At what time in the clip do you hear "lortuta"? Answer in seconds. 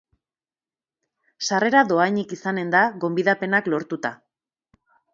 3.75-4.17